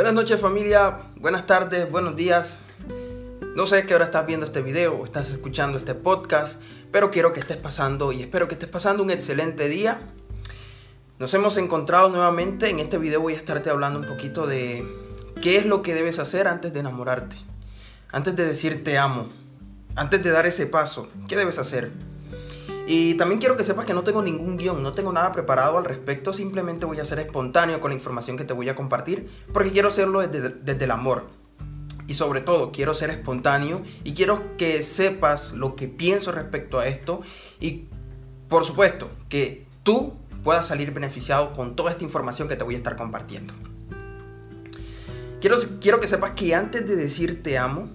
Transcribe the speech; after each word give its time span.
Buenas 0.00 0.14
noches 0.14 0.40
familia, 0.40 0.96
buenas 1.16 1.46
tardes, 1.46 1.90
buenos 1.90 2.16
días. 2.16 2.60
No 3.54 3.66
sé 3.66 3.84
qué 3.84 3.94
hora 3.94 4.06
estás 4.06 4.26
viendo 4.26 4.46
este 4.46 4.62
video 4.62 4.94
o 4.94 5.04
estás 5.04 5.28
escuchando 5.28 5.76
este 5.76 5.94
podcast, 5.94 6.58
pero 6.90 7.10
quiero 7.10 7.34
que 7.34 7.40
estés 7.40 7.58
pasando 7.58 8.10
y 8.10 8.22
espero 8.22 8.48
que 8.48 8.54
estés 8.54 8.70
pasando 8.70 9.02
un 9.02 9.10
excelente 9.10 9.68
día. 9.68 10.00
Nos 11.18 11.34
hemos 11.34 11.58
encontrado 11.58 12.08
nuevamente. 12.08 12.70
En 12.70 12.80
este 12.80 12.96
video 12.96 13.20
voy 13.20 13.34
a 13.34 13.36
estarte 13.36 13.68
hablando 13.68 14.00
un 14.00 14.06
poquito 14.06 14.46
de 14.46 14.88
qué 15.42 15.58
es 15.58 15.66
lo 15.66 15.82
que 15.82 15.92
debes 15.92 16.18
hacer 16.18 16.48
antes 16.48 16.72
de 16.72 16.80
enamorarte. 16.80 17.36
Antes 18.10 18.34
de 18.36 18.46
decir 18.46 18.82
te 18.82 18.96
amo. 18.96 19.28
Antes 19.96 20.22
de 20.24 20.30
dar 20.30 20.46
ese 20.46 20.66
paso. 20.66 21.10
¿Qué 21.28 21.36
debes 21.36 21.58
hacer? 21.58 21.92
Y 22.92 23.14
también 23.14 23.38
quiero 23.38 23.56
que 23.56 23.62
sepas 23.62 23.84
que 23.84 23.94
no 23.94 24.02
tengo 24.02 24.20
ningún 24.20 24.56
guion, 24.56 24.82
no 24.82 24.90
tengo 24.90 25.12
nada 25.12 25.30
preparado 25.30 25.78
al 25.78 25.84
respecto, 25.84 26.32
simplemente 26.32 26.86
voy 26.86 26.98
a 26.98 27.04
ser 27.04 27.20
espontáneo 27.20 27.80
con 27.80 27.92
la 27.92 27.94
información 27.94 28.36
que 28.36 28.42
te 28.42 28.52
voy 28.52 28.68
a 28.68 28.74
compartir, 28.74 29.30
porque 29.52 29.70
quiero 29.70 29.86
hacerlo 29.86 30.26
desde, 30.26 30.84
el 30.84 30.90
amor. 30.90 31.26
Y 32.08 32.14
sobre 32.14 32.40
todo, 32.40 32.72
quiero 32.72 32.92
ser 32.94 33.10
espontáneo 33.10 33.82
y 34.02 34.12
quiero 34.14 34.56
que 34.56 34.82
sepas 34.82 35.52
lo 35.52 35.76
que 35.76 35.86
pienso 35.86 36.32
respecto 36.32 36.80
a 36.80 36.88
esto 36.88 37.20
y, 37.60 37.84
por 38.48 38.64
supuesto, 38.64 39.08
que 39.28 39.66
tú 39.84 40.14
puedas 40.42 40.66
salir 40.66 40.90
beneficiado 40.90 41.52
con 41.52 41.76
toda 41.76 41.92
esta 41.92 42.02
información 42.02 42.48
que 42.48 42.56
te 42.56 42.64
voy 42.64 42.74
a 42.74 42.78
estar 42.78 42.96
compartiendo. 42.96 43.54
Quiero, 45.40 45.58
quiero 45.80 46.00
que 46.00 46.08
sepas 46.08 46.32
que 46.32 46.56
antes 46.56 46.88
de 46.88 46.96
decir 46.96 47.40
te 47.40 47.56
amo, 47.56 47.88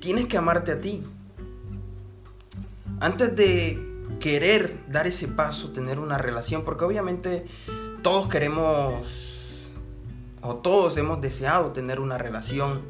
tienes 0.00 0.26
que 0.26 0.36
amarte 0.36 0.72
a 0.72 0.80
ti 0.80 1.04
antes 3.00 3.36
de 3.36 3.82
querer 4.20 4.78
dar 4.88 5.06
ese 5.06 5.28
paso, 5.28 5.72
tener 5.72 5.98
una 5.98 6.18
relación, 6.18 6.64
porque 6.64 6.84
obviamente 6.84 7.46
todos 8.02 8.28
queremos 8.28 9.68
o 10.42 10.56
todos 10.56 10.96
hemos 10.96 11.20
deseado 11.20 11.72
tener 11.72 12.00
una 12.00 12.18
relación, 12.18 12.82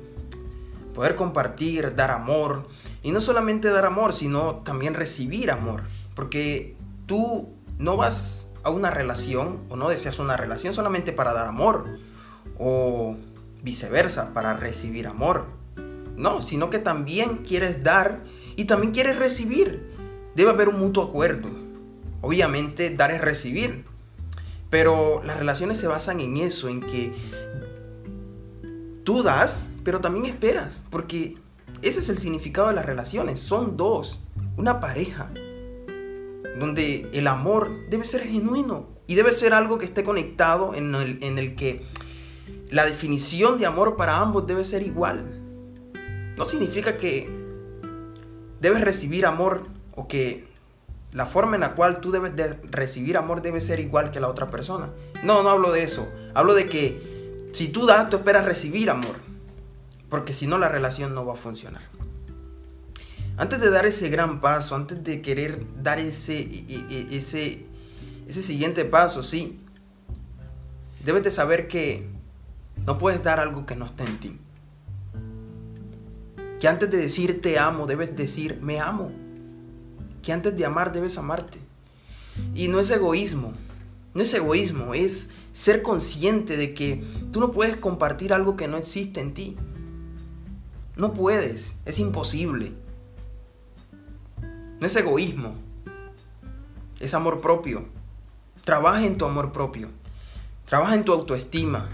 poder 0.95 1.15
compartir, 1.15 1.95
dar 1.95 2.11
amor, 2.11 2.69
y 3.03 3.13
no 3.13 3.21
solamente 3.21 3.71
dar 3.71 3.85
amor, 3.85 4.15
sino 4.15 4.57
también 4.57 4.95
recibir 4.95 5.51
amor, 5.51 5.83
porque 6.15 6.77
tú 7.07 7.49
no 7.79 7.97
vas 7.97 8.49
a 8.63 8.71
una 8.71 8.91
relación 8.91 9.61
o 9.69 9.77
no 9.77 9.89
deseas 9.89 10.19
una 10.19 10.37
relación 10.37 10.75
solamente 10.75 11.13
para 11.13 11.33
dar 11.33 11.47
amor 11.47 11.99
o 12.59 13.17
viceversa, 13.63 14.35
para 14.35 14.55
recibir 14.55 15.07
amor. 15.07 15.47
No, 16.17 16.41
sino 16.41 16.71
que 16.71 16.79
también 16.79 17.39
quieres 17.39 17.83
dar 17.83 18.21
y 18.57 18.65
también 18.65 18.93
quieres 18.93 19.17
recibir 19.17 19.96
debe 20.37 20.51
haber 20.51 20.69
un 20.69 20.79
mutuo 20.79 21.03
acuerdo. 21.03 21.49
Obviamente 22.21 22.91
dar 22.91 23.11
es 23.11 23.21
recibir. 23.21 23.85
Pero 24.71 25.23
las 25.25 25.39
relaciones 25.39 25.79
se 25.79 25.87
basan 25.87 26.21
en 26.21 26.37
eso, 26.37 26.69
en 26.69 26.81
que 26.81 27.13
tú 29.05 29.23
das, 29.23 29.71
pero 29.83 30.01
también 30.01 30.27
esperas. 30.27 30.83
Porque 30.91 31.37
ese 31.83 32.01
es 32.01 32.09
el 32.11 32.19
significado 32.19 32.69
de 32.69 32.75
las 32.75 32.85
relaciones. 32.85 33.41
Son 33.41 33.77
dos, 33.77 34.21
una 34.57 34.81
pareja. 34.81 35.31
Donde 36.59 37.09
el 37.13 37.27
amor 37.27 37.71
debe 37.91 38.05
ser 38.05 38.27
genuino 38.27 38.89
y 39.07 39.15
debe 39.15 39.33
ser 39.33 39.55
algo 39.55 39.79
que 39.79 39.85
esté 39.85 40.05
conectado 40.05 40.75
en 40.75 40.95
el, 40.95 41.19
en 41.23 41.39
el 41.39 41.55
que 41.55 41.83
la 42.71 42.85
definición 42.85 43.59
de 43.59 43.67
amor 43.67 43.97
para 43.97 44.19
ambos 44.19 44.47
debe 44.47 44.65
ser 44.65 44.83
igual. 44.83 45.43
No 46.37 46.45
significa 46.45 46.99
que 46.99 47.31
debes 48.61 48.81
recibir 48.81 49.27
amor 49.27 49.76
o 49.97 50.07
que 50.07 50.47
la 51.13 51.27
forma 51.27 51.57
en 51.57 51.63
la 51.63 51.75
cual 51.75 52.01
tú 52.01 52.13
debes 52.13 52.37
de 52.37 52.55
recibir 52.71 53.17
amor 53.17 53.43
debe 53.43 53.61
ser 53.61 53.81
igual 53.81 54.11
que 54.11 54.21
la 54.21 54.29
otra 54.29 54.51
persona. 54.51 54.91
No, 55.25 55.43
no 55.43 55.49
hablo 55.49 55.73
de 55.73 55.83
eso. 55.83 56.07
Hablo 56.35 56.55
de 56.55 56.69
que 56.69 57.49
si 57.53 57.69
tú 57.69 57.87
das, 57.87 58.11
tú 58.11 58.17
esperas 58.17 58.45
recibir 58.45 58.91
amor. 58.91 59.17
Porque 60.11 60.35
si 60.35 60.47
no, 60.47 60.59
la 60.59 60.69
relación 60.69 61.15
no 61.15 61.25
va 61.25 61.33
a 61.33 61.37
funcionar. 61.37 61.81
Antes 63.39 63.61
de 63.61 63.71
dar 63.71 63.87
ese 63.87 64.11
gran 64.11 64.41
paso, 64.43 64.77
antes 64.77 65.03
de 65.03 65.23
querer 65.23 65.63
dar 65.83 65.99
ese, 65.99 66.39
e, 66.39 66.65
e, 66.69 67.07
e, 67.11 67.17
ese, 67.17 68.43
siguiente 68.43 68.85
paso, 68.85 69.23
sí, 69.23 69.59
debes 71.05 71.25
de 71.25 71.31
saber 71.31 71.67
que 71.67 72.07
no 72.85 72.99
puedes 72.99 73.23
dar 73.23 73.41
algo 73.41 73.65
que 73.65 73.75
no 73.75 73.87
está 73.87 74.05
en 74.05 74.21
ti. 74.21 74.39
Que 76.61 76.69
antes 76.69 76.91
de 76.91 76.99
decir 76.99 77.41
te 77.41 77.59
amo, 77.59 77.87
debes 77.87 78.15
decir 78.17 78.59
me 78.63 78.81
amo 78.81 79.13
que 80.27 80.33
antes 80.33 80.57
de 80.57 80.65
amar 80.65 80.93
debes 80.93 81.19
amarte. 81.19 81.61
Y 82.53 82.67
no 82.67 82.81
es 82.81 82.91
egoísmo, 82.91 83.53
no 84.13 84.23
es 84.23 84.35
egoísmo, 84.35 84.93
es 84.93 85.31
ser 85.53 85.83
consciente 85.83 86.57
de 86.57 86.75
que 86.75 87.05
tú 87.31 87.39
no 87.39 87.53
puedes 87.53 87.77
compartir 87.77 88.33
algo 88.33 88.57
que 88.57 88.67
no 88.67 88.77
existe 88.77 89.21
en 89.21 89.35
ti. 89.35 89.57
No 90.97 91.15
puedes, 91.15 91.77
es 91.85 92.01
imposible. 92.01 92.73
No 94.81 94.89
es 94.89 94.97
egoísmo, 94.97 95.55
es 96.99 97.15
amor 97.15 97.41
propio. 97.41 97.85
Trabaja 98.65 99.07
en 99.07 99.19
tu 99.19 99.27
amor 99.27 99.53
propio, 99.53 99.91
trabaja 100.65 100.97
en 100.97 101.05
tu 101.05 101.13
autoestima, 101.13 101.89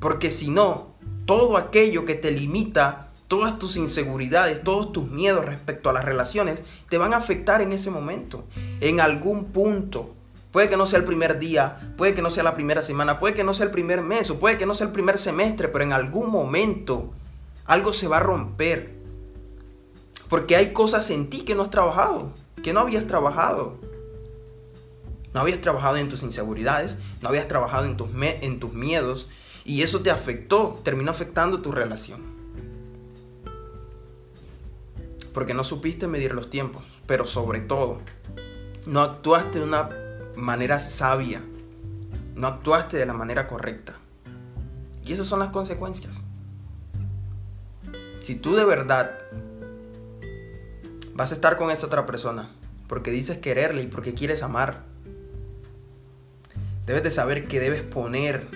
porque 0.00 0.30
si 0.30 0.50
no, 0.50 0.88
todo 1.24 1.56
aquello 1.56 2.04
que 2.04 2.14
te 2.14 2.30
limita 2.30 3.08
todas 3.34 3.58
tus 3.58 3.76
inseguridades, 3.76 4.62
todos 4.62 4.92
tus 4.92 5.10
miedos 5.10 5.44
respecto 5.44 5.90
a 5.90 5.92
las 5.92 6.04
relaciones 6.04 6.60
te 6.88 6.98
van 6.98 7.12
a 7.12 7.16
afectar 7.16 7.62
en 7.62 7.72
ese 7.72 7.90
momento, 7.90 8.44
en 8.80 9.00
algún 9.00 9.46
punto. 9.46 10.14
Puede 10.52 10.68
que 10.68 10.76
no 10.76 10.86
sea 10.86 11.00
el 11.00 11.04
primer 11.04 11.40
día, 11.40 11.94
puede 11.96 12.14
que 12.14 12.22
no 12.22 12.30
sea 12.30 12.44
la 12.44 12.54
primera 12.54 12.84
semana, 12.84 13.18
puede 13.18 13.34
que 13.34 13.42
no 13.42 13.52
sea 13.52 13.66
el 13.66 13.72
primer 13.72 14.02
mes 14.02 14.30
o 14.30 14.38
puede 14.38 14.56
que 14.56 14.66
no 14.66 14.74
sea 14.74 14.86
el 14.86 14.92
primer 14.92 15.18
semestre, 15.18 15.66
pero 15.66 15.82
en 15.82 15.92
algún 15.92 16.30
momento 16.30 17.10
algo 17.64 17.92
se 17.92 18.06
va 18.06 18.18
a 18.18 18.20
romper. 18.20 18.94
Porque 20.28 20.54
hay 20.54 20.72
cosas 20.72 21.10
en 21.10 21.28
ti 21.28 21.40
que 21.40 21.56
no 21.56 21.64
has 21.64 21.70
trabajado, 21.70 22.30
que 22.62 22.72
no 22.72 22.78
habías 22.78 23.08
trabajado. 23.08 23.80
No 25.34 25.40
habías 25.40 25.60
trabajado 25.60 25.96
en 25.96 26.08
tus 26.08 26.22
inseguridades, 26.22 26.98
no 27.20 27.30
habías 27.30 27.48
trabajado 27.48 27.86
en 27.86 27.96
tus, 27.96 28.10
en 28.14 28.60
tus 28.60 28.72
miedos 28.72 29.28
y 29.64 29.82
eso 29.82 30.02
te 30.02 30.12
afectó, 30.12 30.78
terminó 30.84 31.10
afectando 31.10 31.62
tu 31.62 31.72
relación 31.72 32.43
porque 35.34 35.52
no 35.52 35.64
supiste 35.64 36.06
medir 36.06 36.32
los 36.32 36.48
tiempos, 36.48 36.84
pero 37.06 37.26
sobre 37.26 37.60
todo, 37.60 37.98
no 38.86 39.02
actuaste 39.02 39.58
de 39.58 39.64
una 39.64 39.90
manera 40.36 40.78
sabia, 40.78 41.42
no 42.36 42.46
actuaste 42.46 42.96
de 42.96 43.04
la 43.04 43.12
manera 43.12 43.48
correcta. 43.48 43.94
Y 45.04 45.12
esas 45.12 45.26
son 45.26 45.40
las 45.40 45.50
consecuencias. 45.50 46.22
Si 48.22 48.36
tú 48.36 48.54
de 48.54 48.64
verdad 48.64 49.18
vas 51.14 51.32
a 51.32 51.34
estar 51.34 51.56
con 51.56 51.70
esa 51.70 51.86
otra 51.86 52.06
persona 52.06 52.50
porque 52.88 53.10
dices 53.10 53.38
quererle 53.38 53.82
y 53.82 53.86
porque 53.88 54.14
quieres 54.14 54.42
amar, 54.42 54.84
debes 56.86 57.02
de 57.02 57.10
saber 57.10 57.48
que 57.48 57.60
debes 57.60 57.82
poner 57.82 58.46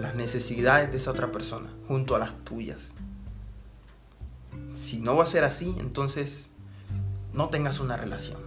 las 0.00 0.14
necesidades 0.14 0.90
de 0.90 0.96
esa 0.96 1.10
otra 1.10 1.30
persona 1.30 1.70
junto 1.86 2.16
a 2.16 2.18
las 2.18 2.44
tuyas 2.44 2.92
si 4.78 4.98
no 4.98 5.16
va 5.16 5.24
a 5.24 5.26
ser 5.26 5.42
así, 5.42 5.74
entonces 5.80 6.48
no 7.32 7.48
tengas 7.48 7.80
una 7.80 7.96
relación. 7.96 8.40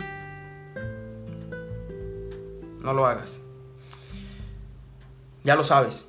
No 2.80 2.94
lo 2.94 3.06
hagas. 3.06 3.42
Ya 5.44 5.56
lo 5.56 5.64
sabes. 5.64 6.08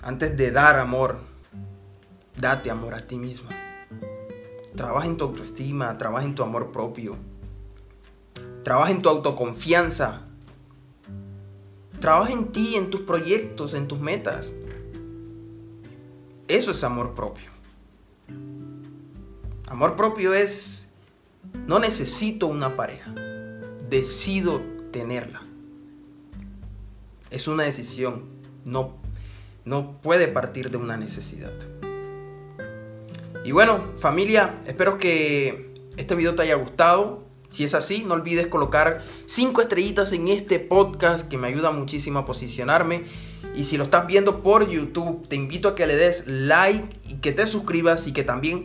Antes 0.00 0.36
de 0.36 0.52
dar 0.52 0.78
amor, 0.78 1.18
date 2.38 2.70
amor 2.70 2.94
a 2.94 3.06
ti 3.06 3.16
mismo. 3.16 3.48
Trabaja 4.76 5.06
en 5.06 5.16
tu 5.16 5.24
autoestima, 5.24 5.98
trabaja 5.98 6.24
en 6.24 6.34
tu 6.34 6.44
amor 6.44 6.70
propio. 6.70 7.16
Trabaja 8.62 8.92
en 8.92 9.02
tu 9.02 9.08
autoconfianza. 9.08 10.20
Trabaja 12.00 12.32
en 12.32 12.52
ti, 12.52 12.76
en 12.76 12.90
tus 12.90 13.00
proyectos, 13.00 13.74
en 13.74 13.88
tus 13.88 13.98
metas. 13.98 14.52
Eso 16.46 16.70
es 16.70 16.84
amor 16.84 17.14
propio. 17.14 17.53
Amor 19.66 19.96
propio 19.96 20.34
es, 20.34 20.88
no 21.66 21.78
necesito 21.78 22.46
una 22.46 22.76
pareja, 22.76 23.14
decido 23.88 24.60
tenerla. 24.92 25.42
Es 27.30 27.48
una 27.48 27.64
decisión, 27.64 28.24
no, 28.64 28.94
no 29.64 30.00
puede 30.02 30.28
partir 30.28 30.70
de 30.70 30.76
una 30.76 30.96
necesidad. 30.96 31.52
Y 33.44 33.52
bueno, 33.52 33.84
familia, 33.96 34.60
espero 34.66 34.98
que 34.98 35.74
este 35.96 36.14
video 36.14 36.34
te 36.34 36.42
haya 36.42 36.56
gustado. 36.56 37.24
Si 37.48 37.64
es 37.64 37.74
así, 37.74 38.04
no 38.06 38.14
olvides 38.14 38.48
colocar 38.48 39.02
5 39.26 39.62
estrellitas 39.62 40.12
en 40.12 40.28
este 40.28 40.58
podcast 40.58 41.28
que 41.28 41.38
me 41.38 41.48
ayuda 41.48 41.70
muchísimo 41.70 42.20
a 42.20 42.24
posicionarme. 42.26 43.04
Y 43.54 43.64
si 43.64 43.76
lo 43.76 43.84
estás 43.84 44.06
viendo 44.06 44.42
por 44.42 44.68
YouTube, 44.68 45.26
te 45.28 45.36
invito 45.36 45.68
a 45.68 45.74
que 45.74 45.86
le 45.86 45.96
des 45.96 46.26
like 46.26 46.98
y 47.08 47.16
que 47.16 47.32
te 47.32 47.46
suscribas 47.46 48.06
y 48.06 48.12
que 48.12 48.24
también 48.24 48.64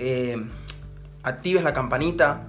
eh, 0.00 0.42
actives 1.22 1.62
la 1.62 1.72
campanita 1.72 2.46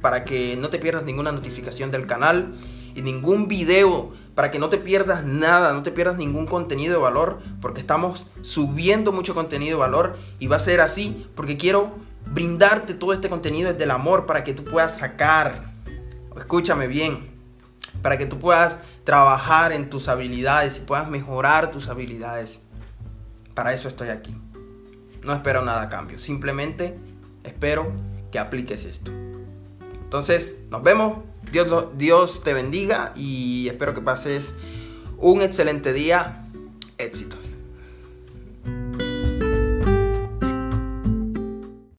para 0.00 0.24
que 0.24 0.56
no 0.56 0.70
te 0.70 0.78
pierdas 0.78 1.04
ninguna 1.04 1.32
notificación 1.32 1.90
del 1.90 2.06
canal 2.06 2.54
y 2.94 3.02
ningún 3.02 3.46
video 3.46 4.12
para 4.34 4.50
que 4.50 4.58
no 4.58 4.68
te 4.68 4.78
pierdas 4.78 5.24
nada, 5.24 5.72
no 5.74 5.82
te 5.82 5.92
pierdas 5.92 6.16
ningún 6.16 6.46
contenido 6.46 6.94
de 6.94 6.98
valor, 6.98 7.40
porque 7.60 7.80
estamos 7.80 8.26
subiendo 8.42 9.12
mucho 9.12 9.34
contenido 9.34 9.76
de 9.76 9.80
valor 9.80 10.16
y 10.38 10.46
va 10.46 10.56
a 10.56 10.60
ser 10.60 10.80
así 10.80 11.26
porque 11.34 11.56
quiero 11.56 11.92
brindarte 12.26 12.94
todo 12.94 13.12
este 13.12 13.28
contenido 13.28 13.70
desde 13.70 13.84
el 13.84 13.90
amor 13.90 14.26
para 14.26 14.42
que 14.42 14.54
tú 14.54 14.64
puedas 14.64 14.96
sacar, 14.96 15.72
escúchame 16.36 16.86
bien, 16.86 17.30
para 18.02 18.18
que 18.18 18.26
tú 18.26 18.38
puedas 18.38 18.80
trabajar 19.04 19.72
en 19.72 19.90
tus 19.90 20.08
habilidades 20.08 20.78
y 20.78 20.80
puedas 20.80 21.08
mejorar 21.08 21.70
tus 21.70 21.88
habilidades. 21.88 22.60
Para 23.54 23.72
eso 23.72 23.88
estoy 23.88 24.08
aquí. 24.08 24.34
No 25.24 25.32
espero 25.34 25.64
nada 25.64 25.82
a 25.82 25.88
cambio, 25.88 26.18
simplemente 26.18 26.96
espero 27.44 27.90
que 28.30 28.38
apliques 28.38 28.84
esto. 28.84 29.10
Entonces, 30.02 30.60
nos 30.70 30.82
vemos. 30.82 31.18
Dios, 31.50 31.86
Dios 31.96 32.42
te 32.42 32.52
bendiga 32.52 33.12
y 33.14 33.68
espero 33.68 33.94
que 33.94 34.00
pases 34.00 34.54
un 35.18 35.42
excelente 35.42 35.92
día. 35.92 36.46
Éxito. 36.98 37.43